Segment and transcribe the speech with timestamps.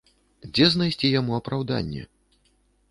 [0.53, 2.03] Дзе знайсці яму апраўданне?